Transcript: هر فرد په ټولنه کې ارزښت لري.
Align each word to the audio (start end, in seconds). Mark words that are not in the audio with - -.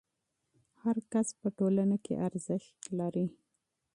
هر 0.81 0.97
فرد 1.09 1.29
په 1.41 1.47
ټولنه 1.57 1.97
کې 2.05 2.13
ارزښت 2.27 2.79
لري. 2.99 3.25